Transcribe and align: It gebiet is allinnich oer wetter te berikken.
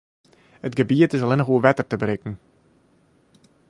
It 0.67 0.77
gebiet 0.79 1.15
is 1.15 1.23
allinnich 1.23 1.51
oer 1.53 1.65
wetter 1.67 1.87
te 1.87 1.97
berikken. 2.01 2.33